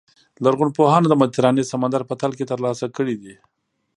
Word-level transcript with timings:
لرغونپوهانو 0.43 1.07
د 1.09 1.13
مدیترانې 1.21 1.63
سمندر 1.71 2.01
په 2.09 2.15
تل 2.21 2.31
کې 2.37 2.49
ترلاسه 2.51 2.85
کړي 2.97 3.15
دي. 3.23 3.35